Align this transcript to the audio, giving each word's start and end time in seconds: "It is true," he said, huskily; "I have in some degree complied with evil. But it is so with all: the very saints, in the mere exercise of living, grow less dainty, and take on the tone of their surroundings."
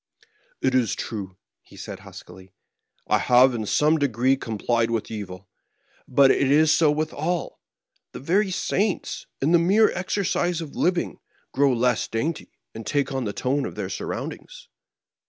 "It 0.61 0.73
is 0.73 0.95
true," 0.95 1.37
he 1.61 1.77
said, 1.77 1.99
huskily; 1.99 2.49
"I 3.05 3.19
have 3.19 3.53
in 3.53 3.67
some 3.67 3.99
degree 3.99 4.35
complied 4.35 4.89
with 4.89 5.11
evil. 5.11 5.47
But 6.07 6.31
it 6.31 6.49
is 6.49 6.71
so 6.71 6.89
with 6.89 7.13
all: 7.13 7.59
the 8.11 8.19
very 8.19 8.49
saints, 8.49 9.27
in 9.43 9.51
the 9.51 9.59
mere 9.59 9.91
exercise 9.91 10.59
of 10.59 10.75
living, 10.75 11.19
grow 11.51 11.71
less 11.71 12.07
dainty, 12.07 12.49
and 12.73 12.83
take 12.83 13.11
on 13.13 13.25
the 13.25 13.31
tone 13.33 13.63
of 13.63 13.75
their 13.75 13.89
surroundings." 13.89 14.69